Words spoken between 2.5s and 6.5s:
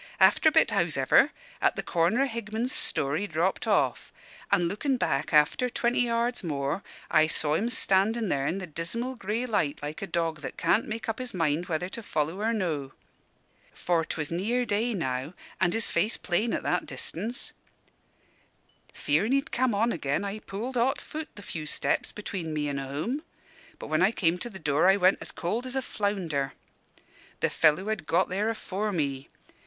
store, he dropped off; an' lookin' back after twenty yards